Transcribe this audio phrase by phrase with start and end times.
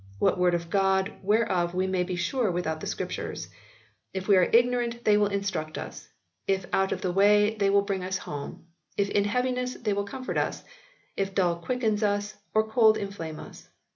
[0.17, 3.49] What Word of God whereof we may be sure without the Scriptures?
[4.15, 6.09] If we are ignorant they will instruct us;
[6.47, 8.65] if out of the way they will bring us home;
[8.97, 10.63] if in heaviness they will comfort us;
[11.15, 13.69] if dull quicken us; if cold inflame us.